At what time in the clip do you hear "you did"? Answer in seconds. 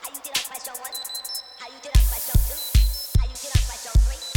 0.08-0.32, 1.68-1.92, 3.26-3.52